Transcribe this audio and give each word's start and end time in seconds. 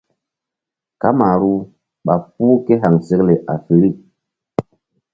Kamaru 1.01 1.53
ɓa 2.05 2.15
puh 2.33 2.55
ké 2.65 2.73
haŋsekle 2.81 3.33
afirik. 3.53 3.97